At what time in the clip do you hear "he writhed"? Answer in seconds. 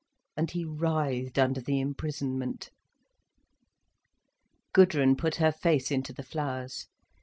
0.49-1.37